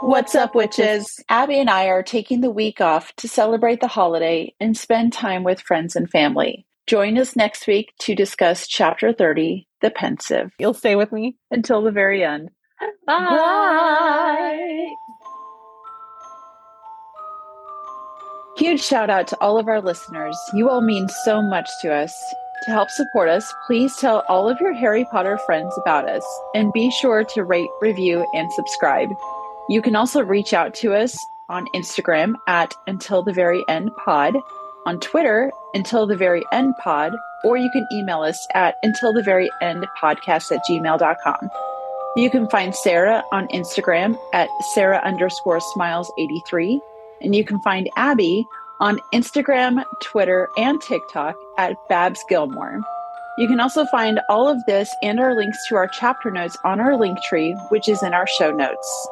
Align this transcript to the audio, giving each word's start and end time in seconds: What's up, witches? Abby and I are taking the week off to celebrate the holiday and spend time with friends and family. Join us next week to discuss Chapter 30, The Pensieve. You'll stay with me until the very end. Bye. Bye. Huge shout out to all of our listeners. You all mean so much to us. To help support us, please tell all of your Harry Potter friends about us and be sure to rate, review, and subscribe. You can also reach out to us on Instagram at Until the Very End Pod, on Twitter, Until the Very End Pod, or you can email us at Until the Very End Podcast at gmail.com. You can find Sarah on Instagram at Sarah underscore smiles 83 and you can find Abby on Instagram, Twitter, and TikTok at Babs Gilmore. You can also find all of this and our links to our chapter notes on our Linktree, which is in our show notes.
What's 0.00 0.34
up, 0.34 0.54
witches? 0.54 1.22
Abby 1.28 1.58
and 1.58 1.70
I 1.70 1.86
are 1.86 2.02
taking 2.02 2.40
the 2.40 2.50
week 2.50 2.80
off 2.80 3.14
to 3.16 3.28
celebrate 3.28 3.80
the 3.80 3.88
holiday 3.88 4.54
and 4.60 4.76
spend 4.76 5.12
time 5.12 5.44
with 5.44 5.60
friends 5.60 5.96
and 5.96 6.10
family. 6.10 6.66
Join 6.86 7.16
us 7.16 7.34
next 7.36 7.66
week 7.66 7.92
to 8.00 8.14
discuss 8.14 8.66
Chapter 8.66 9.12
30, 9.12 9.66
The 9.80 9.90
Pensieve. 9.90 10.52
You'll 10.58 10.74
stay 10.74 10.96
with 10.96 11.10
me 11.10 11.36
until 11.50 11.82
the 11.82 11.90
very 11.90 12.22
end. 12.22 12.50
Bye. 13.06 13.24
Bye. 13.28 14.86
Huge 18.58 18.82
shout 18.82 19.10
out 19.10 19.26
to 19.28 19.40
all 19.40 19.58
of 19.58 19.68
our 19.68 19.80
listeners. 19.80 20.36
You 20.52 20.68
all 20.68 20.82
mean 20.82 21.08
so 21.24 21.40
much 21.40 21.68
to 21.82 21.92
us. 21.92 22.14
To 22.64 22.70
help 22.70 22.88
support 22.88 23.28
us, 23.28 23.52
please 23.66 23.96
tell 23.96 24.24
all 24.28 24.48
of 24.48 24.60
your 24.60 24.72
Harry 24.74 25.04
Potter 25.10 25.38
friends 25.38 25.76
about 25.78 26.08
us 26.08 26.24
and 26.54 26.72
be 26.72 26.90
sure 26.90 27.24
to 27.24 27.44
rate, 27.44 27.68
review, 27.80 28.26
and 28.34 28.52
subscribe. 28.52 29.08
You 29.68 29.80
can 29.80 29.96
also 29.96 30.22
reach 30.22 30.52
out 30.52 30.74
to 30.76 30.94
us 30.94 31.16
on 31.48 31.66
Instagram 31.74 32.34
at 32.46 32.74
Until 32.86 33.22
the 33.22 33.32
Very 33.32 33.64
End 33.68 33.90
Pod, 34.04 34.34
on 34.86 35.00
Twitter, 35.00 35.50
Until 35.72 36.06
the 36.06 36.16
Very 36.16 36.42
End 36.52 36.74
Pod, 36.82 37.14
or 37.44 37.56
you 37.56 37.70
can 37.70 37.86
email 37.92 38.22
us 38.22 38.46
at 38.54 38.76
Until 38.82 39.12
the 39.12 39.22
Very 39.22 39.50
End 39.62 39.86
Podcast 40.00 40.52
at 40.52 40.60
gmail.com. 40.68 41.50
You 42.16 42.30
can 42.30 42.48
find 42.48 42.74
Sarah 42.74 43.24
on 43.32 43.48
Instagram 43.48 44.18
at 44.32 44.48
Sarah 44.74 45.00
underscore 45.04 45.60
smiles 45.60 46.12
83 46.18 46.80
and 47.22 47.34
you 47.34 47.44
can 47.44 47.60
find 47.60 47.88
Abby 47.96 48.46
on 48.80 49.00
Instagram, 49.12 49.82
Twitter, 50.00 50.48
and 50.56 50.80
TikTok 50.80 51.36
at 51.58 51.76
Babs 51.88 52.22
Gilmore. 52.28 52.80
You 53.38 53.48
can 53.48 53.58
also 53.58 53.84
find 53.86 54.20
all 54.28 54.46
of 54.46 54.64
this 54.66 54.94
and 55.02 55.18
our 55.18 55.34
links 55.34 55.58
to 55.68 55.74
our 55.74 55.88
chapter 55.88 56.30
notes 56.30 56.56
on 56.64 56.80
our 56.80 56.92
Linktree, 56.92 57.54
which 57.70 57.88
is 57.88 58.02
in 58.02 58.14
our 58.14 58.26
show 58.26 58.52
notes. 58.52 59.08